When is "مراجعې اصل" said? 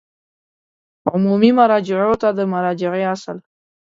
2.53-3.37